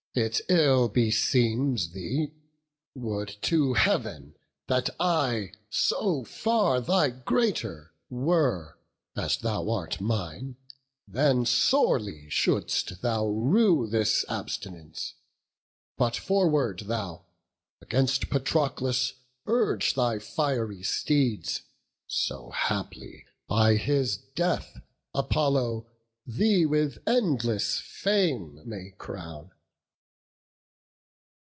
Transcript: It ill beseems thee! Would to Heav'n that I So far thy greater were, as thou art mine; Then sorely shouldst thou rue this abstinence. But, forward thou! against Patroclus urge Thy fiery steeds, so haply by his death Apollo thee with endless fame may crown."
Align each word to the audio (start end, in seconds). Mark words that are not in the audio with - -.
It 0.13 0.41
ill 0.49 0.89
beseems 0.89 1.91
thee! 1.91 2.33
Would 2.95 3.33
to 3.43 3.75
Heav'n 3.75 4.35
that 4.67 4.89
I 4.99 5.53
So 5.69 6.25
far 6.25 6.81
thy 6.81 7.11
greater 7.11 7.93
were, 8.09 8.77
as 9.15 9.37
thou 9.37 9.69
art 9.69 10.01
mine; 10.01 10.57
Then 11.07 11.45
sorely 11.45 12.29
shouldst 12.29 13.01
thou 13.01 13.25
rue 13.27 13.87
this 13.87 14.25
abstinence. 14.27 15.13
But, 15.95 16.17
forward 16.17 16.79
thou! 16.87 17.23
against 17.81 18.29
Patroclus 18.29 19.13
urge 19.47 19.93
Thy 19.93 20.19
fiery 20.19 20.83
steeds, 20.83 21.61
so 22.05 22.49
haply 22.49 23.27
by 23.47 23.75
his 23.77 24.17
death 24.17 24.81
Apollo 25.15 25.87
thee 26.27 26.65
with 26.65 26.97
endless 27.07 27.79
fame 27.79 28.61
may 28.67 28.91
crown." 28.97 29.51